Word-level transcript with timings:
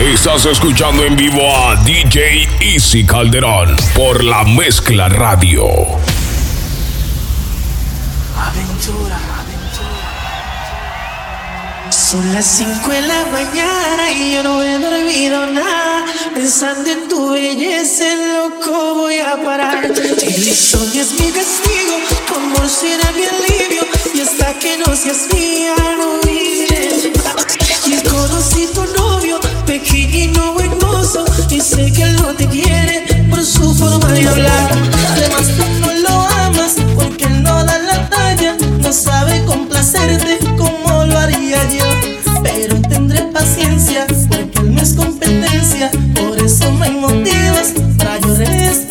Estás 0.00 0.46
escuchando 0.46 1.04
en 1.04 1.14
vivo 1.14 1.42
a 1.54 1.76
DJ 1.84 2.48
Easy 2.58 3.04
Calderón 3.04 3.76
por 3.94 4.24
la 4.24 4.44
mezcla 4.44 5.10
radio. 5.10 5.66
Aventura, 8.34 9.20
aventura. 9.40 10.08
Son 11.90 12.32
las 12.32 12.46
5 12.46 12.90
de 12.90 13.02
la 13.02 13.26
mañana 13.26 14.10
y 14.10 14.32
yo 14.32 14.42
no 14.42 14.62
he 14.62 14.78
dormido 14.78 15.46
nada. 15.46 16.06
Pensando 16.34 16.90
en 16.90 17.06
tu 17.06 17.32
belleza, 17.32 18.06
loco, 18.38 18.94
voy 18.94 19.18
a 19.18 19.36
parar. 19.44 19.84
El 19.84 20.48
insomnio 20.48 21.02
es 21.02 21.12
mi 21.20 21.30
castigo, 21.30 21.98
tu 22.26 22.66
será 22.66 23.12
mi 23.12 23.24
alivio. 23.24 23.82
Y 24.14 24.22
hasta 24.22 24.58
que 24.58 24.78
no 24.78 24.96
seas 24.96 25.28
mía, 25.34 25.74
no 25.98 26.18
viviré. 26.26 27.12
Y 27.86 28.02
conocí 28.08 28.66
tu 28.72 28.82
novio 28.96 29.49
pequeño 29.70 30.58
hermoso 30.58 31.24
y 31.48 31.60
sé 31.60 31.92
que 31.92 32.02
él 32.02 32.16
no 32.16 32.34
te 32.34 32.44
quiere 32.48 33.04
por 33.30 33.40
su 33.44 33.72
forma 33.72 34.08
de 34.08 34.26
hablar. 34.26 34.68
Además 35.12 35.46
tú 35.56 35.64
no 35.80 35.92
lo 35.94 36.28
amas 36.28 36.74
porque 36.96 37.24
él 37.26 37.40
no 37.44 37.64
da 37.64 37.78
la 37.78 38.10
talla, 38.10 38.56
no 38.80 38.92
sabe 38.92 39.44
complacerte 39.44 40.40
como 40.56 41.04
lo 41.04 41.16
haría 41.16 41.62
yo. 41.70 41.84
Pero 42.42 42.80
tendré 42.82 43.22
paciencia 43.26 44.08
porque 44.28 44.58
él 44.58 44.74
no 44.74 44.82
es 44.82 44.92
competencia, 44.94 45.88
por 46.16 46.36
eso 46.44 46.72
no 46.72 46.82
hay 46.82 46.90
motivos 46.90 47.68
para 47.96 48.18
llorar. 48.18 48.89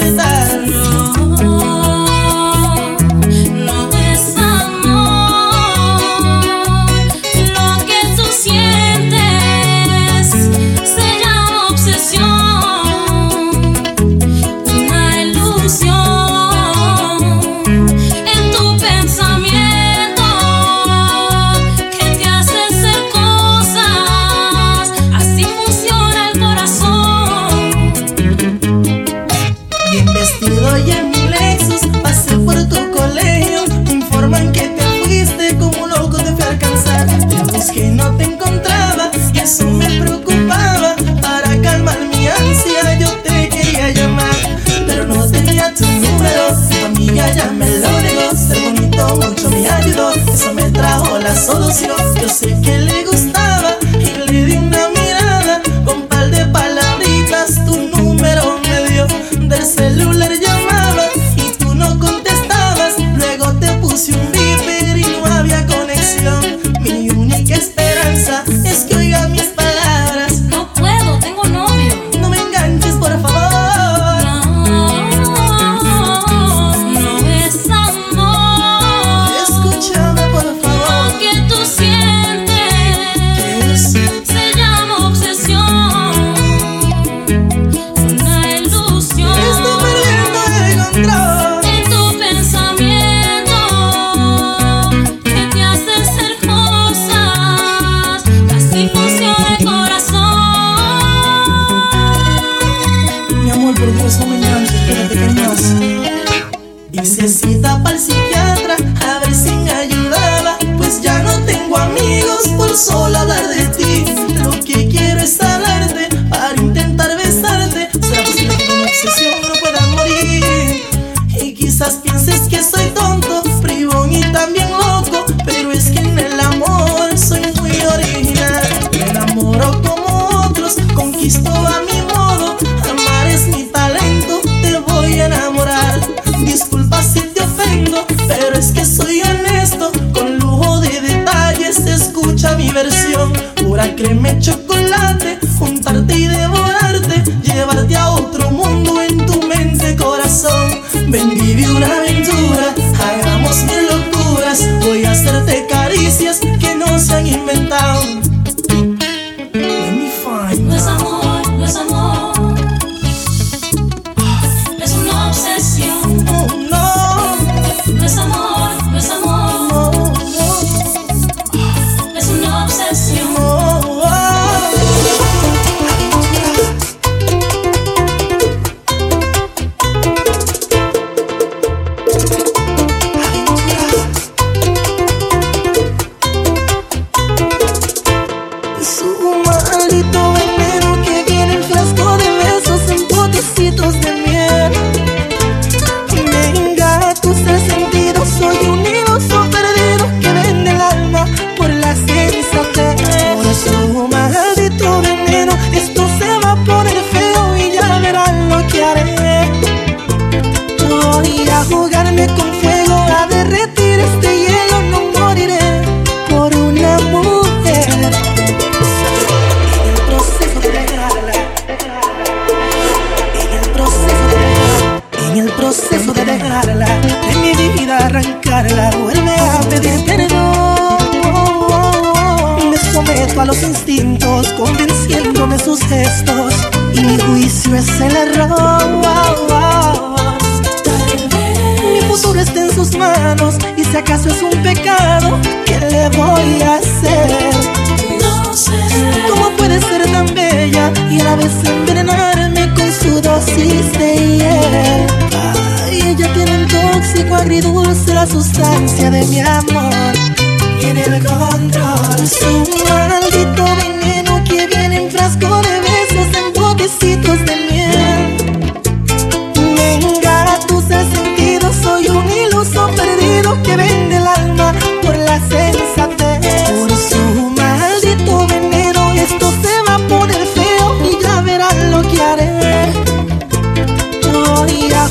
hablar 60.21 60.41
ya 60.41 60.58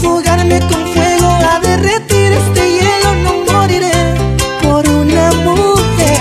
jugarme 0.01 0.61
con 0.61 0.87
fuego, 0.93 1.29
a 1.29 1.61
derretir 1.61 2.33
este 2.33 2.73
hielo, 2.73 3.15
no 3.25 3.53
moriré 3.53 3.93
por 4.63 4.89
una 4.89 5.33
mujer. 5.45 6.19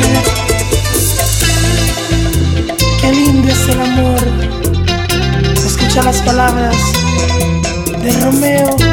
Qué 3.01 3.11
lindo 3.11 3.47
es 3.49 3.69
el 3.69 3.81
amor. 3.81 4.19
Se 5.55 5.67
escuchan 5.67 6.05
las 6.05 6.21
palabras 6.21 6.75
de 8.01 8.11
Romeo. 8.21 8.86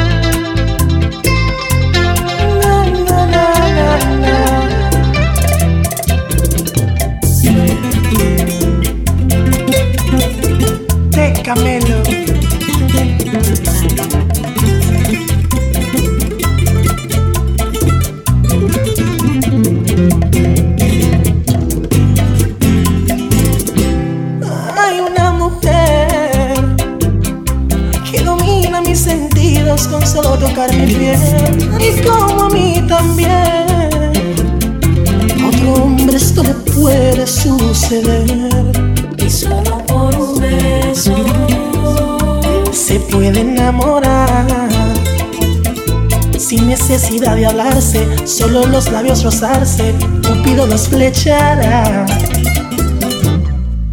Hablarse, 47.55 48.05
solo 48.27 48.65
los 48.67 48.91
labios 48.91 49.23
rozarse, 49.23 49.95
Cupido 50.27 50.67
los 50.67 50.89
flechará. 50.89 52.05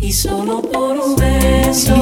Y 0.01 0.13
solo 0.13 0.63
por 0.63 0.99
un 0.99 1.17
beso. 1.17 1.95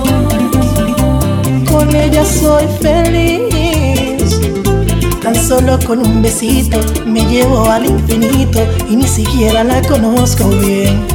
Con 1.71 1.95
ella 1.95 2.25
soy 2.25 2.65
feliz. 2.81 4.41
Tan 5.23 5.35
solo 5.35 5.79
con 5.87 5.99
un 5.99 6.23
besito 6.23 6.79
me 7.05 7.21
llevo 7.27 7.69
al 7.69 7.85
infinito 7.85 8.67
y 8.89 8.97
ni 8.97 9.07
siquiera 9.07 9.63
la 9.63 9.83
conozco 9.83 10.49
bien. 10.49 11.07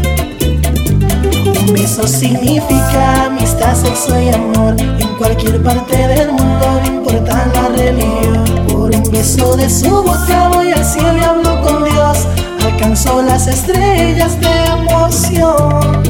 Un 1.59 1.74
beso 1.74 2.07
significa 2.07 3.25
amistad, 3.25 3.75
sexo 3.75 4.21
y 4.21 4.30
amor. 4.30 4.75
En 4.80 5.07
cualquier 5.18 5.62
parte 5.63 6.07
del 6.07 6.31
mundo, 6.31 6.81
no 6.83 6.88
importa 6.88 7.51
la 7.56 7.69
religión. 7.69 8.65
Un 8.95 9.12
beso 9.12 9.57
de 9.57 9.69
su 9.69 9.89
boca 9.89 10.50
voy 10.53 10.71
al 10.71 10.86
cielo 10.86 11.18
y 11.18 11.24
hablo 11.24 11.62
con 11.62 11.83
Dios. 11.83 12.19
Alcanzó 12.63 13.21
las 13.21 13.45
estrellas 13.47 14.39
de 14.39 14.65
emoción. 14.80 16.03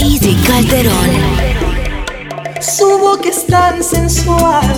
Easy 0.00 0.34
Calderón. 0.46 0.94
Su 2.60 2.98
boca 2.98 3.28
es 3.28 3.46
tan 3.46 3.82
sensual. 3.82 4.74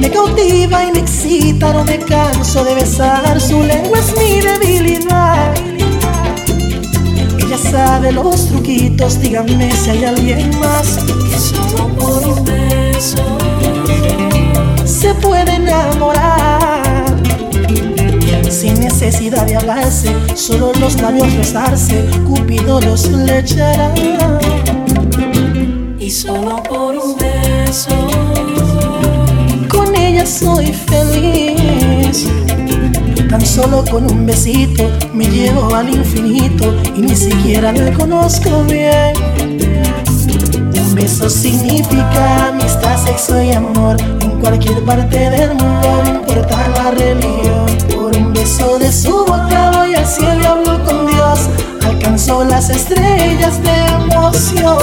Me 0.00 0.08
cautiva 0.10 0.84
y 0.84 0.92
me 0.92 1.00
excita, 1.00 1.72
no 1.72 1.84
me 1.84 1.98
canso 1.98 2.62
de 2.62 2.74
besar. 2.74 3.40
Su 3.40 3.60
lengua 3.62 3.98
es 3.98 4.16
mi 4.16 4.40
debilidad. 4.40 5.54
Ella 7.38 7.58
sabe 7.58 8.12
los 8.12 8.48
truquitos, 8.48 9.20
díganme 9.20 9.72
si 9.72 9.90
hay 9.90 10.04
alguien 10.04 10.50
más. 10.60 10.98
Y 11.34 11.38
solo 11.38 11.88
por 11.96 12.28
un 12.28 12.44
beso. 12.44 13.57
Se 14.98 15.14
puede 15.14 15.54
enamorar. 15.54 17.04
Sin 18.50 18.80
necesidad 18.80 19.46
de 19.46 19.54
hablarse, 19.54 20.12
solo 20.34 20.72
los 20.80 21.00
labios 21.00 21.32
rozarse, 21.36 22.04
Cupido 22.26 22.80
los 22.80 23.08
flechará. 23.08 23.94
Y 26.00 26.10
solo 26.10 26.60
por 26.64 26.96
un 26.96 27.16
beso. 27.16 27.90
Con 29.68 29.94
ella 29.94 30.26
soy 30.26 30.66
feliz. 30.72 32.26
Tan 33.30 33.46
solo 33.46 33.84
con 33.88 34.10
un 34.10 34.26
besito 34.26 34.90
me 35.14 35.26
llevo 35.26 35.72
al 35.76 35.90
infinito 35.90 36.74
y 36.96 37.02
ni 37.02 37.14
siquiera 37.14 37.70
la 37.72 37.92
conozco 37.92 38.64
bien. 38.64 39.14
Beso 40.98 41.30
significa 41.30 42.48
amistad, 42.48 42.96
sexo 43.04 43.40
y 43.40 43.52
amor. 43.52 43.96
En 44.20 44.40
cualquier 44.40 44.84
parte 44.84 45.30
del 45.30 45.50
mundo, 45.54 46.02
no 46.02 46.08
importa 46.10 46.68
la 46.70 46.90
religión. 46.90 47.66
Por 47.94 48.16
un 48.16 48.32
beso 48.32 48.80
de 48.80 48.90
su 48.90 49.24
boca 49.24 49.70
voy 49.76 49.94
al 49.94 50.04
cielo 50.04 50.40
y 50.42 50.44
hablo 50.44 50.84
con 50.84 51.06
Dios. 51.06 51.48
Alcanzó 51.86 52.42
las 52.42 52.68
estrellas 52.70 53.62
de 53.62 53.86
emoción. 53.86 54.76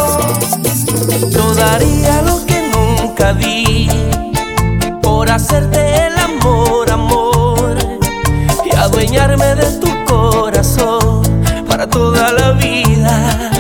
Yo 1.32 1.54
daría 1.54 2.22
lo 2.22 2.46
que 2.46 2.62
nunca 2.74 3.34
di 3.34 3.90
por 5.02 5.30
hacerte 5.30 6.08
el 6.08 6.18
amor, 6.18 6.92
amor 6.92 7.78
y 8.64 8.74
adueñarme 8.74 9.54
de 9.56 9.70
tu 9.82 10.06
corazón 10.06 11.24
para 11.68 11.90
toda 11.90 12.32
la 12.32 12.52
vida. 12.52 13.52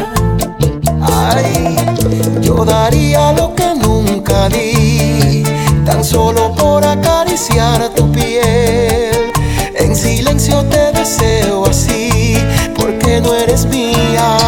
Ay, 1.02 1.85
daría 2.66 3.32
lo 3.34 3.54
que 3.56 3.74
nunca 3.76 4.50
di, 4.50 5.44
tan 5.86 6.04
solo 6.04 6.54
por 6.54 6.86
acariciar 6.86 7.90
tu 7.90 8.12
piel. 8.12 9.32
En 9.76 9.96
silencio 9.96 10.64
te 10.66 10.92
deseo 10.92 11.66
así, 11.66 12.38
porque 12.76 13.22
no 13.22 13.34
eres 13.34 13.66
mía. 13.66 14.45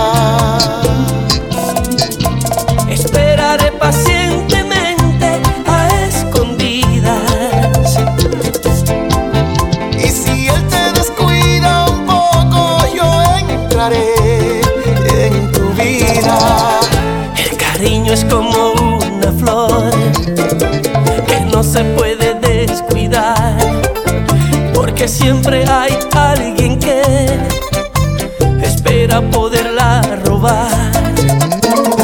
Siempre 25.28 25.66
hay 25.70 25.92
alguien 26.14 26.80
que 26.80 27.02
espera 28.64 29.20
poderla 29.30 30.02
robar. 30.24 30.72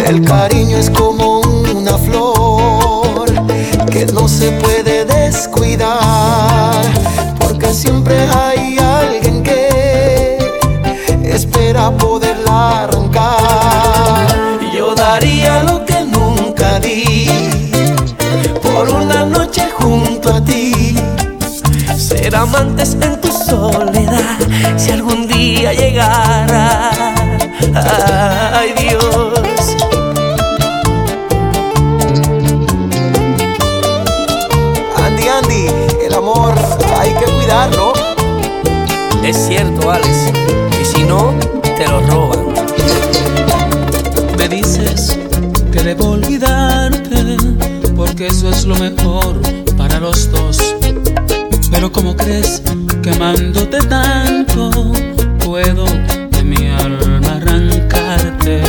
El 0.05 0.25
cariño 0.25 0.77
es 0.77 0.89
como 0.89 1.39
una 1.39 1.97
flor 1.97 3.31
que 3.89 4.07
no 4.07 4.27
se 4.27 4.51
puede 4.51 5.05
descuidar, 5.05 5.82
amantes 22.43 22.97
en 23.01 23.21
tu 23.21 23.31
soledad 23.31 24.37
si 24.75 24.91
algún 24.91 25.27
día 25.27 25.73
llegara. 25.73 26.91
Ay 28.53 28.73
Dios. 28.79 29.75
Andy, 35.05 35.27
Andy, 35.27 35.65
el 36.05 36.13
amor 36.13 36.53
hay 36.99 37.13
que 37.13 37.25
cuidarlo. 37.31 37.93
Es 39.23 39.37
cierto, 39.47 39.89
Alex. 39.89 40.33
Y 40.81 40.85
si 40.85 41.03
no, 41.03 41.33
te 41.77 41.87
lo 41.87 42.01
roban. 42.01 42.53
Me 44.37 44.49
dices 44.49 45.17
que 45.71 45.81
es 48.49 48.65
lo 48.65 48.75
mejor 48.75 49.35
para 49.77 49.99
los 49.99 50.29
dos. 50.31 50.42
Pero 51.83 51.91
como 51.91 52.15
crees 52.15 52.61
que 53.01 53.09
amándote 53.09 53.77
tanto 53.79 54.71
puedo 55.43 55.83
de 56.31 56.41
mi 56.41 56.69
alma 56.69 57.35
arrancarte? 57.35 58.61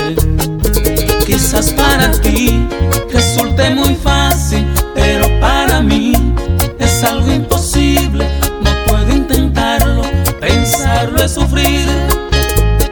Quizás 1.25 1.73
para 1.75 2.11
ti 2.11 2.67
resulte 3.13 3.71
muy 3.73 3.95
fácil, 3.95 4.67
pero 4.97 5.29
para 5.39 5.81
mí 5.81 6.15
es 6.81 7.05
algo 7.05 7.31
imposible. 7.31 8.27
No 8.65 8.71
puedo 8.89 9.15
intentarlo, 9.15 10.03
pensarlo 10.41 11.23
es 11.23 11.35
sufrir. 11.35 11.87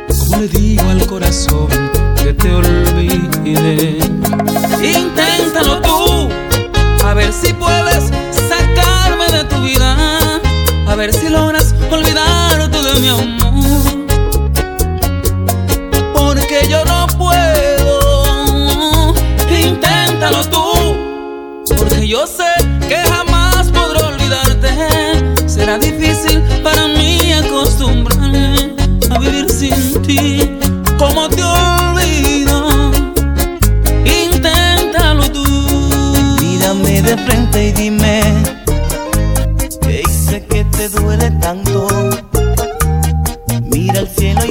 Como 0.07 0.37
le 0.37 0.47
digo 0.47 0.89
al 0.89 1.05
corazón 1.05 1.67
que 2.23 2.33
te 2.33 2.55
olvide. 2.55 2.82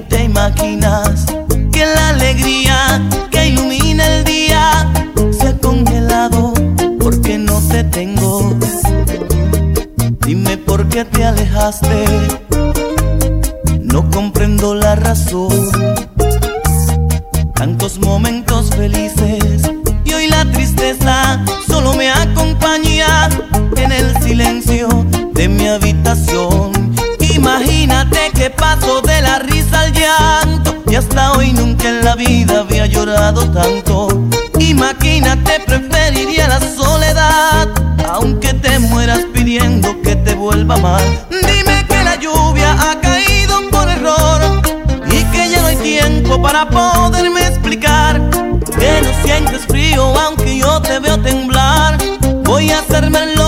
Te 0.09 0.23
imaginas 0.23 1.25
Que 1.71 1.85
la 1.85 2.09
alegría 2.09 3.01
que 3.31 3.47
ilumina 3.47 4.05
el 4.07 4.23
día 4.23 4.91
Se 5.31 5.47
ha 5.49 5.57
congelado 5.57 6.53
porque 6.99 7.37
no 7.37 7.59
te 7.67 7.83
tengo. 7.83 8.57
Dime 10.25 10.57
por 10.57 10.87
qué 10.87 11.03
te 11.03 11.25
alejaste. 11.25 12.05
No 13.81 14.09
comprendo 14.09 14.75
la 14.75 14.95
razón 14.95 15.49
llorado 33.05 33.49
tanto. 33.51 34.07
Imagínate 34.59 35.59
preferiría 35.65 36.47
la 36.47 36.59
soledad 36.59 37.67
aunque 38.07 38.53
te 38.53 38.77
mueras 38.77 39.21
pidiendo 39.33 39.99
que 40.03 40.15
te 40.17 40.35
vuelva 40.35 40.77
mal. 40.77 41.03
Dime 41.31 41.83
que 41.87 42.03
la 42.03 42.15
lluvia 42.17 42.73
ha 42.73 42.99
caído 43.01 43.55
por 43.71 43.89
error 43.89 44.41
y 45.07 45.23
que 45.31 45.49
ya 45.49 45.61
no 45.61 45.67
hay 45.67 45.77
tiempo 45.77 46.39
para 46.41 46.69
poderme 46.69 47.41
explicar 47.47 48.21
que 48.79 49.01
no 49.01 49.23
sientes 49.23 49.61
frío 49.67 50.03
aunque 50.19 50.59
yo 50.59 50.79
te 50.81 50.99
veo 50.99 51.19
temblar. 51.21 51.97
Voy 52.43 52.69
a 52.69 52.79
hacerme 52.79 53.23
el 53.23 53.40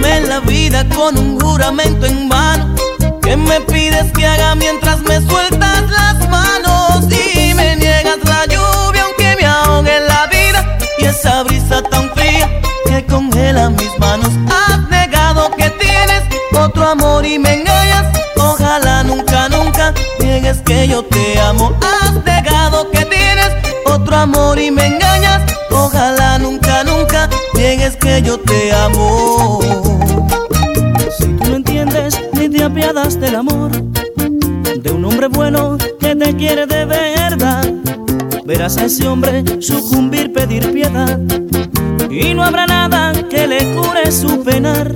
Manchame 0.00 0.26
la 0.28 0.40
vida 0.40 0.86
con 0.94 1.18
un 1.18 1.38
juramento 1.40 2.06
en 2.06 2.28
vano. 2.28 2.74
Que 3.22 3.36
me 3.36 3.60
pides 3.60 4.10
que 4.12 4.26
haga 4.26 4.54
mientras 4.54 5.00
me 5.00 5.20
sueltas 5.20 5.90
las 5.90 6.28
manos 6.28 7.04
y 7.12 7.52
me 7.54 7.76
niegas 7.76 8.18
la 8.24 8.46
lluvia 8.46 9.04
aunque 9.04 9.36
me 9.38 9.46
ahogue 9.46 10.00
la 10.00 10.26
vida 10.26 10.78
y 10.98 11.04
esa 11.04 11.42
brisa 11.42 11.82
tan 11.82 12.10
fría 12.14 12.48
que 12.86 13.04
congela 13.06 13.70
mis 13.70 13.98
manos. 13.98 14.30
Has 14.48 14.88
negado 14.88 15.50
que 15.56 15.68
tienes 15.70 16.22
otro 16.58 16.88
amor 16.88 17.26
y 17.26 17.38
me 17.38 17.60
engañas. 17.60 18.06
Ojalá 18.36 19.02
nunca, 19.04 19.48
nunca 19.50 19.92
niegues 20.18 20.58
que 20.62 20.88
yo 20.88 21.04
te 21.04 21.38
amo. 21.40 21.76
Has 21.82 22.14
negado 22.24 22.90
que 22.90 23.04
tienes 23.04 23.50
otro 23.84 24.16
amor 24.16 24.58
y 24.58 24.70
me 24.70 24.86
engañas. 24.86 25.42
Ojalá 25.70 26.38
nunca, 26.38 26.84
nunca 26.84 27.28
niegues 27.54 27.96
que 27.96 28.22
yo 28.22 28.40
te 28.40 28.72
amo. 28.72 29.29
Amor 33.36 33.70
de 33.70 34.90
un 34.90 35.04
hombre 35.04 35.28
bueno 35.28 35.78
que 35.98 36.16
te 36.16 36.34
quiere 36.36 36.66
de 36.66 36.84
verdad, 36.84 37.72
verás 38.44 38.76
a 38.76 38.86
ese 38.86 39.06
hombre 39.06 39.44
sucumbir, 39.60 40.32
pedir 40.32 40.72
piedad 40.72 41.18
y 42.10 42.34
no 42.34 42.42
habrá 42.42 42.66
nada 42.66 43.12
que 43.28 43.46
le 43.46 43.72
cure 43.74 44.10
su 44.10 44.42
penar. 44.42 44.92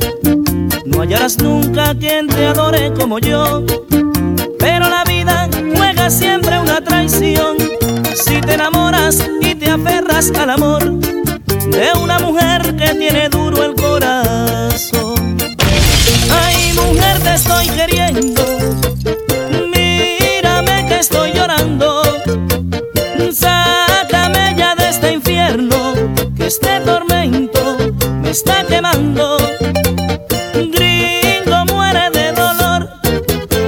No 0.84 1.00
hallarás 1.00 1.38
nunca 1.38 1.94
quien 1.94 2.26
te 2.26 2.46
adore 2.46 2.92
como 2.92 3.18
yo, 3.18 3.64
pero 4.58 4.88
la 4.88 5.04
vida 5.04 5.48
juega 5.76 6.10
siempre 6.10 6.58
una 6.58 6.80
traición. 6.80 7.56
Si 8.14 8.40
te 8.40 8.54
enamoras 8.54 9.24
y 9.40 9.54
te 9.54 9.70
aferras 9.70 10.32
al 10.38 10.50
amor 10.50 10.98
de 11.74 11.92
una 12.02 12.18
mujer 12.18 12.76
que 12.76 12.94
tiene 12.94 13.28
duro 13.28 13.64
el 13.64 13.74
corazón. 13.74 15.36
Ay, 16.30 16.72
mujer, 16.74 17.20
te 17.20 17.34
estoy 17.34 17.68
queriendo. 17.68 18.03
Está 28.34 28.64
quemando. 28.66 29.36
Gringo 30.54 31.64
muere 31.72 32.10
de 32.10 32.32
dolor, 32.32 32.88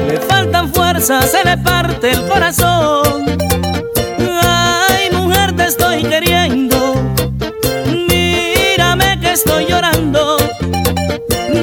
le 0.09 0.19
faltan 0.19 0.75
fuerzas, 0.75 1.31
se 1.31 1.45
le 1.45 1.57
parte 1.57 2.11
el 2.11 2.27
corazón. 2.27 3.27
Ay, 4.43 5.09
mujer, 5.13 5.55
te 5.55 5.67
estoy 5.67 6.03
queriendo. 6.03 6.77
Mírame 8.09 9.21
que 9.21 9.33
estoy 9.35 9.67
llorando. 9.67 10.37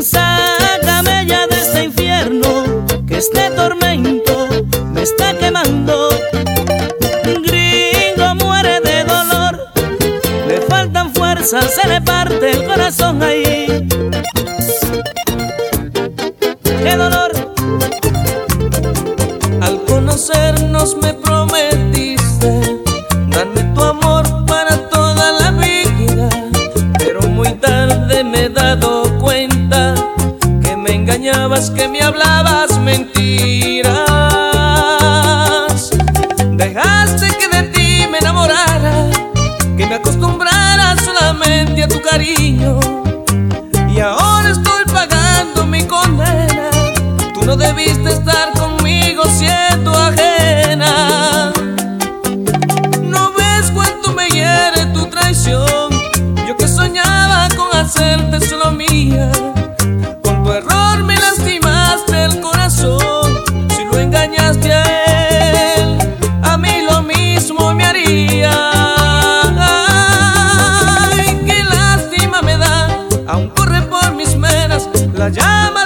Sácame 0.01 1.25
ya 1.25 1.45
de 1.47 1.59
este 1.59 1.83
infierno, 1.83 2.85
que 3.05 3.17
este 3.17 3.49
tormento 3.51 4.47
me 4.93 5.01
está 5.01 5.37
quemando. 5.37 6.07
Gringo 7.45 8.35
muere 8.35 8.79
de 8.79 9.03
dolor, 9.03 9.59
le 10.47 10.61
faltan 10.61 11.13
fuerzas, 11.13 11.65
se 11.75 11.87
le 11.87 11.92
pajama. 75.33 75.82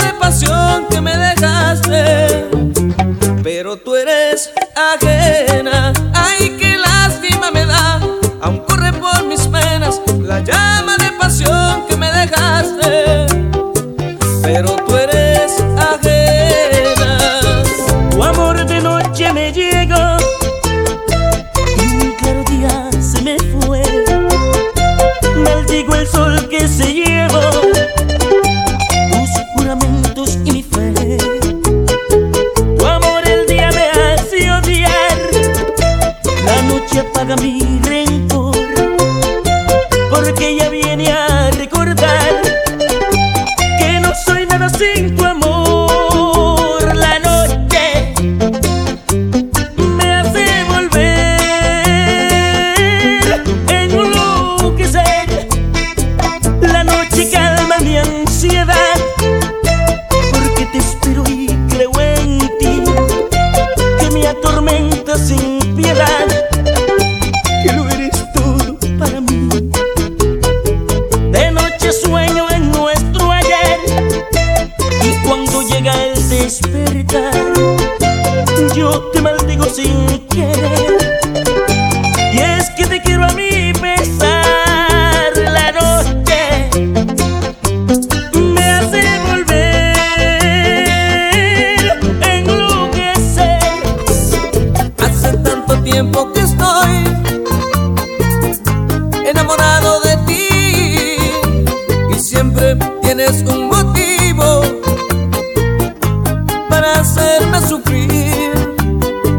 hacerme 106.97 107.61
sufrir. 107.61 108.77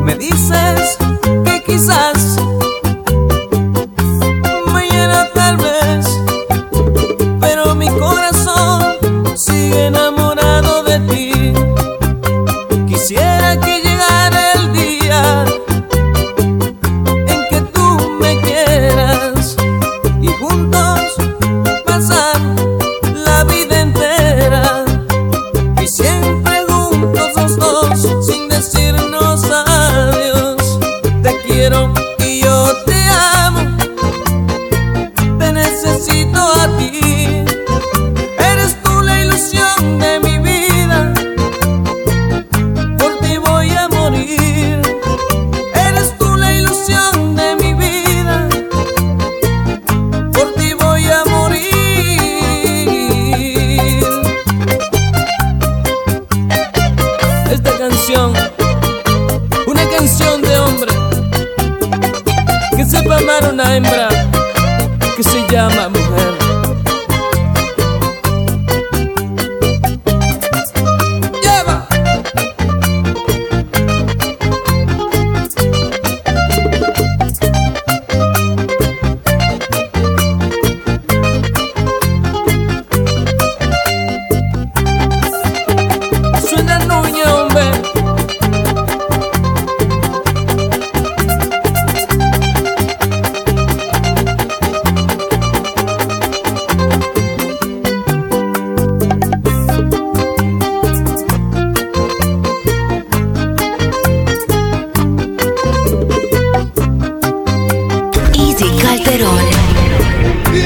Me 0.04 0.14
dices 0.14 0.96
que 1.44 1.62
quizás 1.64 2.27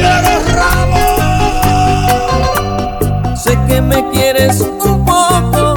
los 0.01 0.53
ramos. 0.53 1.01
Sé 3.43 3.59
que 3.69 3.81
me 3.81 4.09
quieres 4.11 4.61
un 4.61 5.05
poco 5.05 5.75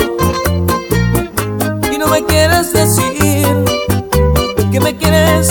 y 1.92 1.98
no 1.98 2.08
me 2.08 2.24
quieres 2.26 2.72
decir 2.74 3.48
que 4.72 4.80
me 4.80 4.96
quieres 4.96 5.50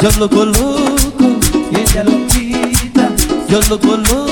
yo 0.00 0.10
lo 0.18 0.30
coloco 0.30 1.24
y 1.72 1.80
ella 1.80 2.04
lo 2.04 2.26
quita, 2.28 3.10
yo 3.48 3.60
lo 3.68 3.78
coloco. 3.80 4.27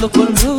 Yo 0.00 0.06
loco 0.06 0.57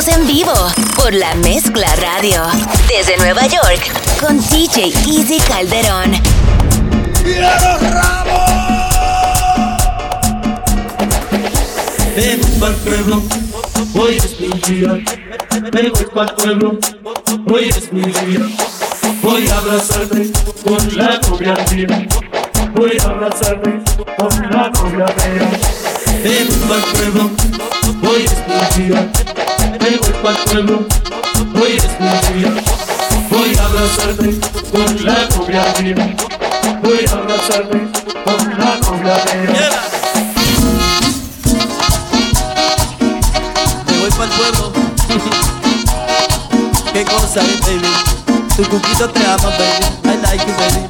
Estamos 0.00 0.18
en 0.18 0.34
vivo 0.34 0.54
por 0.96 1.12
la 1.12 1.34
Mezcla 1.34 1.86
Radio. 1.96 2.42
Desde 2.88 3.18
Nueva 3.18 3.46
York 3.46 4.18
con 4.18 4.40
DJ 4.48 4.84
Easy 5.06 5.38
Calderón. 5.46 6.12
Ven 12.16 12.40
pa'l 12.58 12.74
pueblo, 12.76 13.22
hoy 13.94 14.16
es 14.16 14.40
mi 14.40 14.48
día. 14.48 15.04
Me 15.70 15.90
voy 15.90 16.06
pa'l 16.14 16.34
pueblo, 16.34 16.78
hoy 17.52 17.68
es 17.68 17.92
mi 17.92 18.00
día. 18.00 18.48
Voy 19.22 19.48
a 19.48 19.58
abrazarte 19.58 20.30
con 20.64 20.96
la 20.96 21.20
mía. 21.70 22.08
Voy 22.74 22.96
a 22.98 23.04
abrazarte 23.04 23.82
con 24.16 24.50
la 24.50 24.70
novia 24.70 25.04
mía. 25.04 25.50
Ven 26.24 26.48
pa'l 26.68 26.82
pueblo, 26.94 27.30
hoy 28.02 28.24
es 28.24 28.78
mi 28.78 29.29
voy 30.30 30.36
pa'l 30.36 30.44
pueblo, 30.44 30.86
hoy 31.60 31.76
es 31.76 31.84
mi 32.00 32.40
día. 32.40 32.52
Voy 33.30 33.56
a 33.56 33.64
abrazarte 33.64 34.40
con 34.70 35.04
la 35.04 35.28
novia 35.36 35.74
mía. 35.82 36.16
Voy 36.82 37.04
a 37.06 37.12
abrazarte 37.12 37.78
con 38.24 38.58
la 38.58 38.76
novia 38.78 39.16
mía. 39.48 39.70
Me 43.86 43.98
voy 43.98 44.10
para 44.10 44.24
el 44.24 44.30
pueblo. 44.30 44.72
Qué 46.92 47.04
cosa 47.04 47.40
es, 47.40 47.60
baby. 47.60 47.88
Tu 48.56 48.64
cuquito 48.64 49.08
te 49.10 49.24
ama, 49.24 49.50
baby. 49.58 49.86
I 50.04 50.16
like 50.22 50.46
you, 50.46 50.54
baby. 50.56 50.86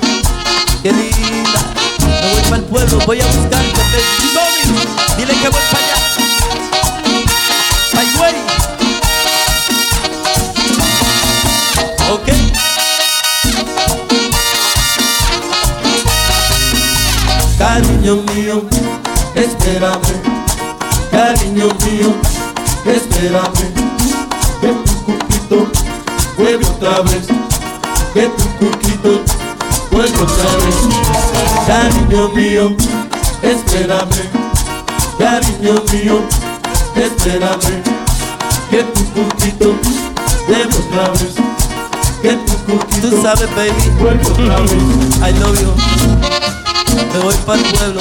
Qué 0.83 0.93
linda. 0.93 1.61
Me 2.01 2.33
voy 2.33 2.43
para 2.43 2.57
el 2.57 2.65
pueblo, 2.65 2.99
voy 3.07 3.21
a 3.21 3.27
buscarte, 3.27 3.81
baby. 3.93 4.31
Tommy, 4.35 5.17
dile 5.17 5.35
que 5.35 5.49
voy 5.49 5.61
para 5.71 5.85
allá. 5.85 6.10
Cariño 17.61 18.17
mío, 18.35 18.65
espérame. 19.35 20.17
Cariño 21.11 21.69
mío, 21.85 22.15
espérame. 22.87 23.67
Que 24.63 24.69
tu 24.69 24.95
cuquito 25.05 25.69
vuelve 26.39 26.65
otra 26.67 27.03
vez. 27.03 27.27
Que 28.15 28.29
tu 28.29 28.45
cuquito 28.59 29.21
vuelve 29.91 30.23
otra 30.23 30.51
vez. 30.65 30.79
Cariño 31.67 32.29
mío, 32.31 32.77
espérame. 33.43 34.23
Cariño 35.19 35.75
mío, 35.93 36.23
espérame. 36.97 37.83
Que 38.71 38.83
tu 38.85 39.05
cuquito 39.13 39.75
vuelve 40.49 40.77
otra 40.79 41.11
vez. 41.11 41.35
Que 42.23 42.33
tu 42.37 42.55
cuquito 42.65 43.11
Tú 43.11 43.23
sabes, 43.23 43.55
baby. 43.55 43.91
vuelve 44.01 44.27
otra 44.31 44.61
vez. 44.61 44.73
I 45.23 45.39
love 45.39 45.61
you. 45.61 46.70
Me 47.13 47.19
voy 47.21 47.35
para 47.47 47.61
el 47.61 47.75
pueblo. 47.75 48.01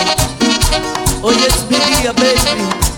Hoy 1.21 1.35
es 1.47 1.63
mi 1.69 1.77
día, 1.77 2.11
baby. 2.11 2.89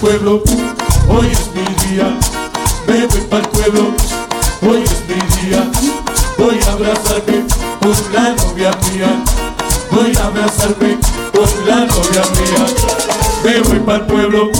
Pueblo, 0.00 0.42
hoy 1.08 1.26
es 1.26 1.50
mi 1.54 1.88
día. 1.88 2.06
Me 2.86 3.06
voy 3.06 3.20
para 3.22 3.42
el 3.42 3.48
pueblo, 3.48 3.94
hoy 4.62 4.82
es 4.82 5.02
mi 5.08 5.48
día. 5.48 5.70
Voy 6.38 6.58
a 6.66 6.72
abrazarme 6.72 7.44
con 7.80 7.94
la 8.12 8.30
novia 8.30 8.70
mía. 8.92 9.24
Voy 9.90 10.16
a 10.16 10.26
abrazarme 10.26 10.98
con 11.32 11.66
la 11.66 11.76
novia 11.86 12.22
mía. 12.38 12.66
Me 13.44 13.60
voy 13.60 13.78
para 13.80 13.98
el 13.98 14.06
pueblo, 14.06 14.50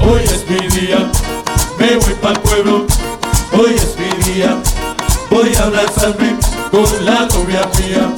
hoy 0.00 0.22
es 0.24 0.48
mi 0.48 0.68
día. 0.80 1.10
Me 1.78 1.96
voy 1.96 2.14
para 2.20 2.34
el 2.34 2.40
pueblo, 2.40 2.86
hoy 3.52 3.74
es 3.74 3.96
mi 3.98 4.32
día. 4.32 4.56
Voy 5.30 5.54
a 5.54 5.64
abrazarme 5.64 6.36
con 6.70 7.04
la 7.04 7.26
novia 7.26 7.68
mía. 7.78 8.14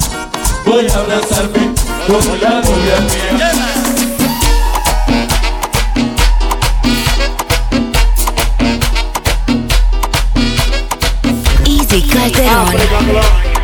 Voy 0.65 0.87
a 0.87 0.97
abrazarme 0.97 1.73
con 2.07 2.41
la 2.41 2.61
novia 2.61 2.99
mía. 3.01 3.74
Calderón. 12.31 13.54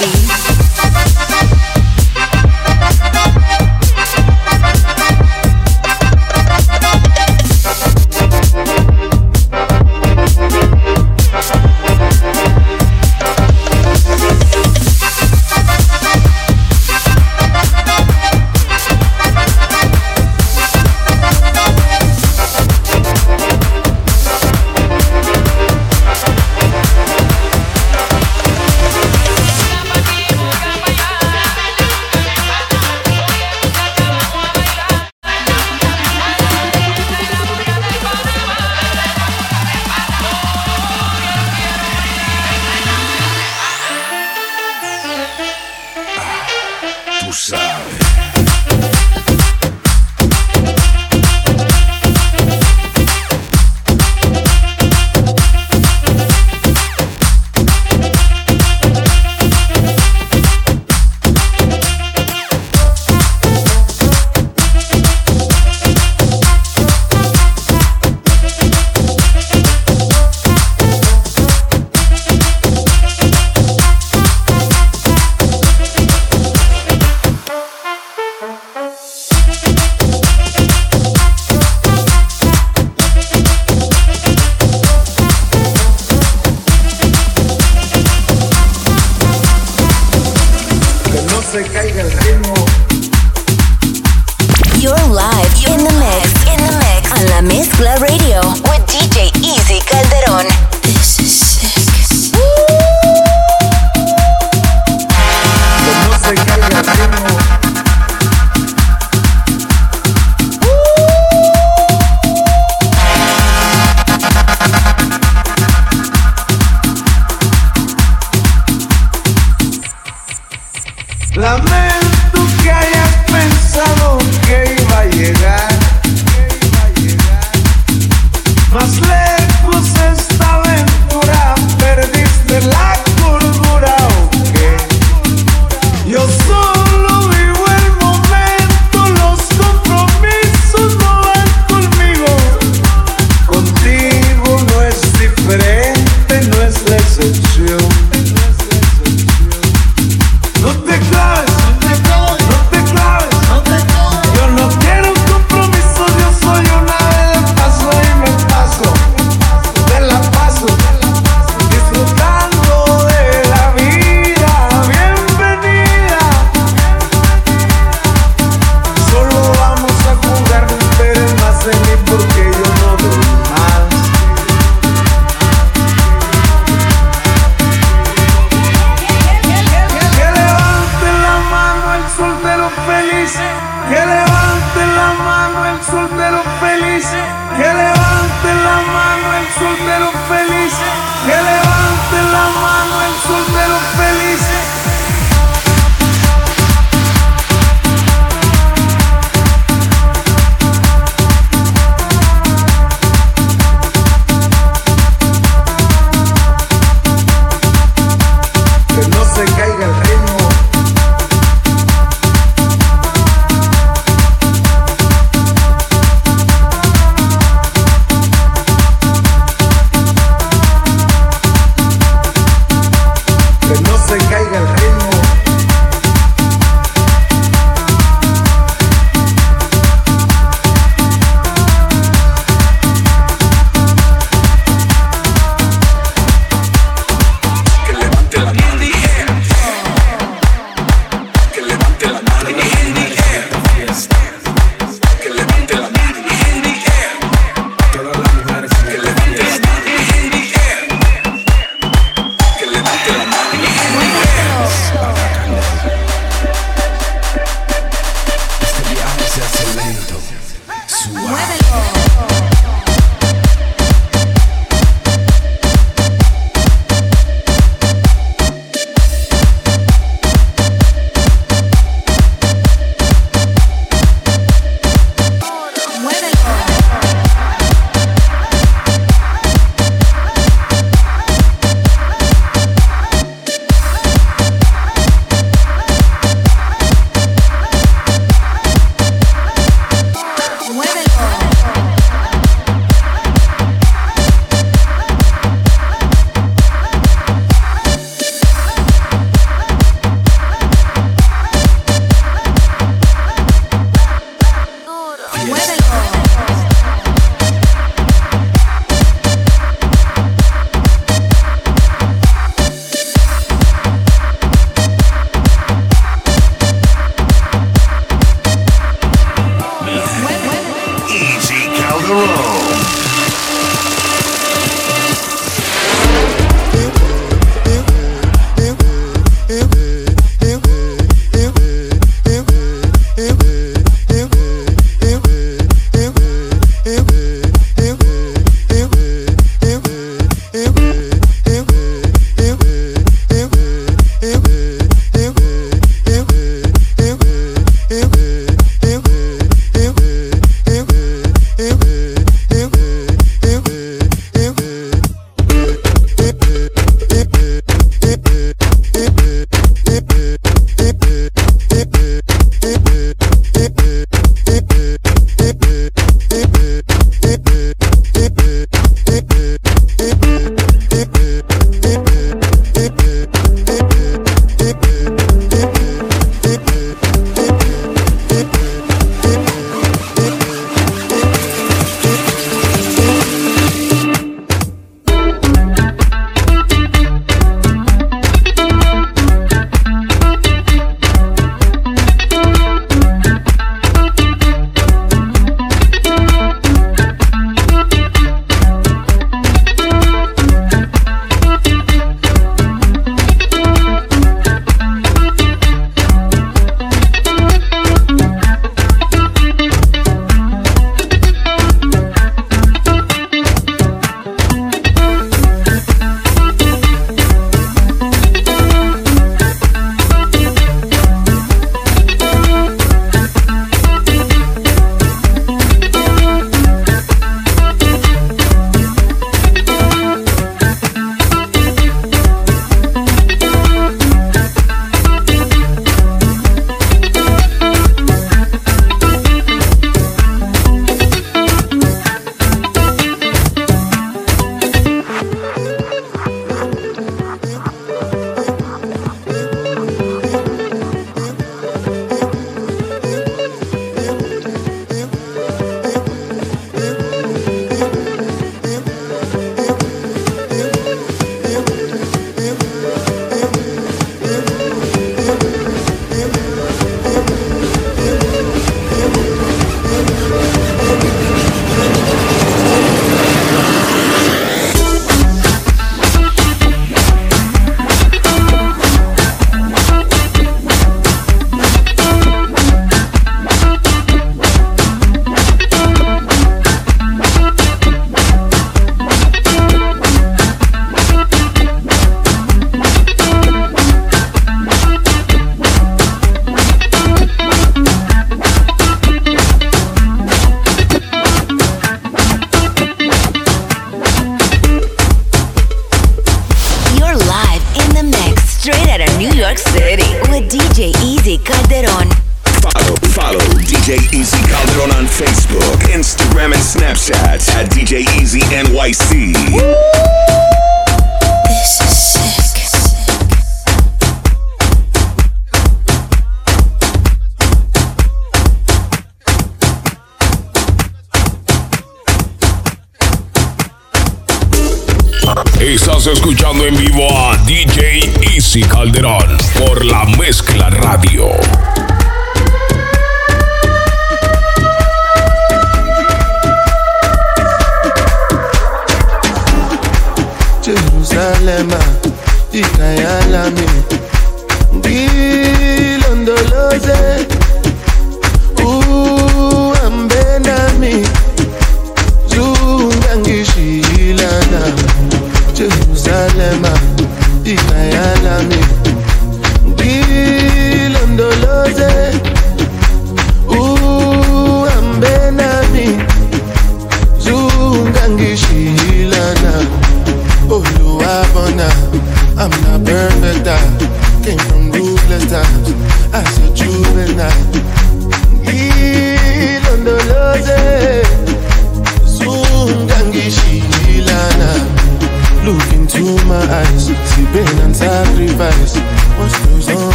Ay, 0.00 0.53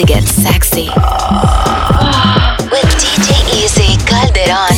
to 0.00 0.06
get 0.06 0.22
sexy. 0.22 0.86
With 2.72 2.90
DJ 3.00 3.30
Easy 3.52 3.96
Calderon. 4.08 4.76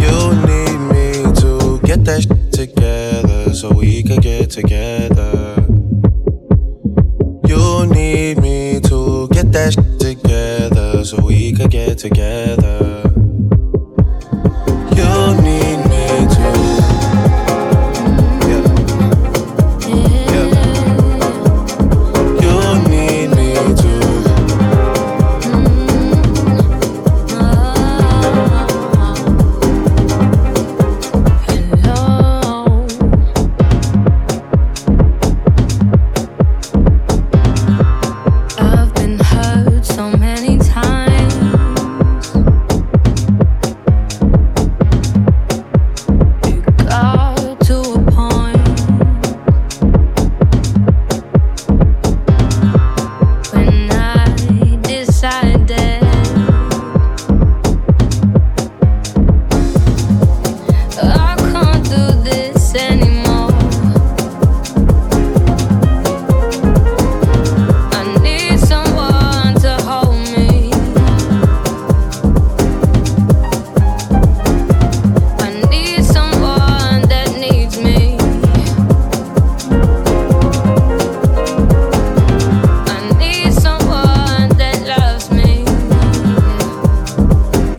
You 0.00 0.16
need 0.46 0.78
me 0.92 1.12
to 1.40 1.80
get 1.86 2.04
that 2.04 2.26
together 2.52 3.54
so 3.54 3.72
we 3.72 4.02
can 4.02 4.20
get 4.20 4.50
together. 4.50 5.64
You 7.48 7.86
need 7.86 8.38
me 8.38 8.80
to 8.80 9.28
get 9.28 9.50
that 9.52 9.72
sh- 9.72 9.98
together 9.98 11.04
so 11.04 11.24
we 11.24 11.52
can 11.52 11.68
get 11.68 11.96
together 11.98 12.39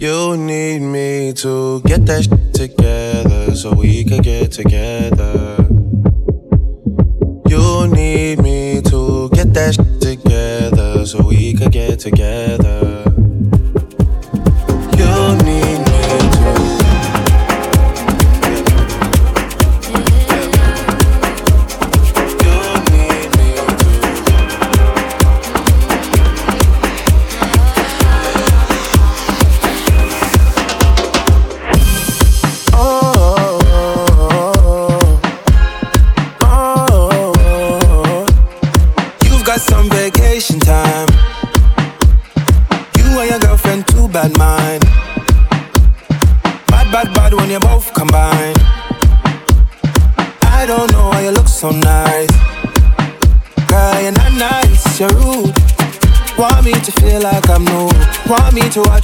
You 0.02 0.36
need 0.36 0.80
me 0.80 1.32
to 1.43 1.80
get 1.82 2.08
that 2.08 2.24
shit 2.24 2.56
together 2.56 3.56
so 3.56 3.72
we 3.72 4.04
can 4.04 4.24
get 4.24 4.52
together. 4.52 5.58
You 7.47 7.88
need 7.88 8.39
me 8.39 8.82
to 8.82 9.30
get 9.30 9.54
that 9.54 9.76
shit 9.76 10.02
together 10.02 11.06
so 11.06 11.22
we 11.22 11.54
could 11.54 11.72
get 11.72 11.99
together. 11.99 12.91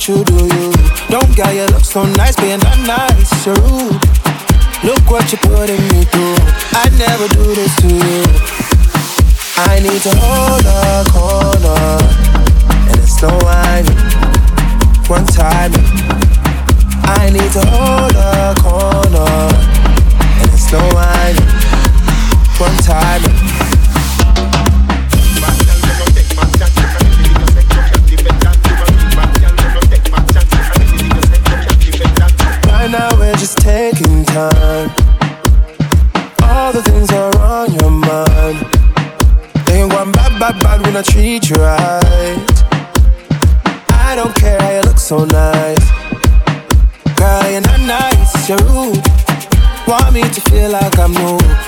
Do 0.07 0.23
you. 0.23 0.71
Don't 1.09 1.35
get 1.35 1.53
you 1.53 1.65
look 1.75 1.83
so 1.83 2.05
nice, 2.05 2.35
but 2.37 2.47
you're 2.47 2.57
nice, 2.87 3.45
you're 3.45 3.55
rude. 3.55 3.99
Look 4.83 5.03
what 5.11 5.27
you're 5.31 5.43
putting 5.43 5.83
me 5.91 6.05
through. 6.05 6.37
I'd 6.79 6.93
never 6.95 7.27
do 7.27 7.43
this 7.53 7.75
to 7.81 7.87
you. 7.91 8.23
I 9.57 9.79
need 9.83 10.01
to 10.07 10.15
hold 10.15 10.36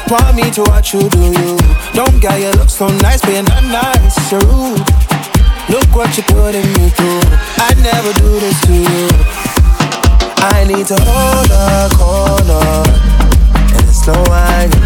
Want 0.09 0.35
me 0.35 0.49
to 0.49 0.63
watch 0.63 0.95
you 0.95 1.07
do 1.07 1.21
you. 1.21 1.57
Don't 1.93 2.19
get 2.19 2.41
you 2.41 2.49
look 2.57 2.69
so 2.69 2.87
nice, 2.87 3.23
you're 3.25 3.43
not 3.43 3.63
nice, 3.63 4.31
you're 4.31 4.41
rude. 4.41 4.81
Look 5.69 5.85
what 5.93 6.17
you're 6.17 6.25
putting 6.25 6.65
me 6.73 6.89
through. 6.89 7.21
I'd 7.61 7.77
never 7.77 8.11
do 8.17 8.39
this 8.39 8.59
to 8.65 8.73
you. 8.73 9.05
I 10.49 10.65
need 10.65 10.87
to 10.87 10.97
hold 11.05 11.51
a 11.53 11.89
corner, 11.93 12.89
and 13.69 13.85
it's 13.85 14.07
no 14.07 14.17
whining. 14.25 14.81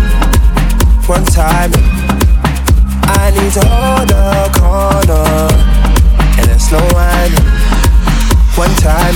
One 1.07 1.23
time, 1.23 1.71
I 3.07 3.31
need 3.31 3.53
to 3.53 3.63
hold 3.63 4.11
a 4.11 4.51
corner, 4.59 5.23
and 6.35 6.51
it's 6.51 6.69
no 6.69 6.83
whining. 6.91 7.47
One 8.59 8.75
time, 8.75 9.15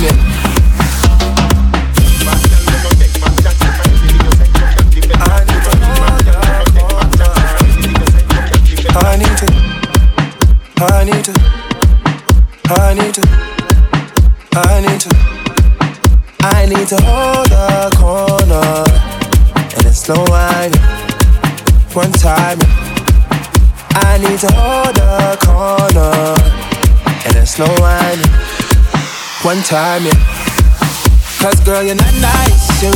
I 9.00 9.16
need 9.16 9.36
to, 9.38 9.46
I 10.82 11.04
need 11.04 11.24
to, 11.24 11.32
I 12.68 12.94
need 12.94 13.14
to, 13.14 13.22
I 14.54 14.80
need 14.80 15.00
to, 15.00 15.10
I 16.40 16.66
need 16.66 16.88
to 16.88 16.96
hold 17.02 17.50
a 17.52 17.90
corner, 17.96 18.84
and 19.54 19.86
it's 19.86 20.08
no 20.08 20.16
whining. 20.28 20.80
One 21.94 22.12
time, 22.12 22.58
I 23.94 24.18
need 24.18 24.38
to 24.40 24.50
hold 24.52 24.98
a 24.98 25.36
corner, 25.40 26.34
and 27.26 27.36
it's 27.36 27.58
no 27.58 27.66
whining. 27.80 28.30
One 29.42 29.62
time. 29.62 30.02
Cause 31.38 31.60
girl, 31.60 31.84
you're 31.84 31.94
not 31.94 32.14
nice, 32.20 32.82
you're. 32.82 32.92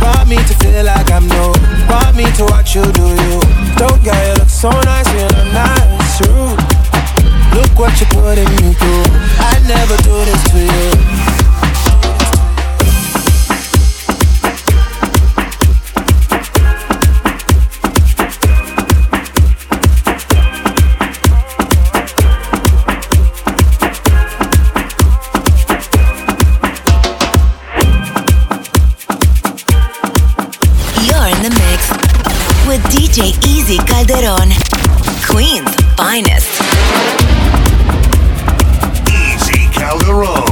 Want 0.00 0.28
me 0.28 0.36
to 0.36 0.54
feel 0.62 0.84
like 0.84 1.10
I'm 1.10 1.26
new. 1.26 1.52
Want 1.90 2.16
me 2.16 2.24
to 2.36 2.44
watch 2.44 2.76
you 2.76 2.84
do 2.92 3.02
you. 3.02 3.67
Don't 3.78 4.02
get 4.02 4.26
you 4.26 4.34
look 4.34 4.48
so 4.48 4.70
nice, 4.70 5.06
you're 5.14 5.30
not 5.30 5.52
nice, 5.54 6.20
you're. 6.20 6.56
Look 7.54 7.78
what 7.78 7.94
you're 8.00 8.10
putting 8.10 8.50
me 8.56 8.74
through. 8.74 9.04
I'd 9.38 9.62
never 9.68 9.96
do 10.02 10.24
this 10.24 10.50
to 10.50 10.58
you. 10.58 11.37
Easy 33.20 33.78
Calderon. 33.78 34.48
Queen's 35.26 35.74
finest. 35.96 36.48
Easy 39.08 39.68
Calderon. 39.72 40.47